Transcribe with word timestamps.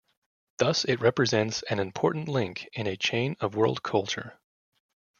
Thus, 0.57 0.83
it 0.83 0.99
represents 0.99 1.61
an 1.69 1.77
important 1.77 2.27
link 2.27 2.67
in 2.73 2.87
a 2.87 2.97
chain 2.97 3.35
of 3.39 3.53
world 3.53 3.83
culture. 3.83 4.39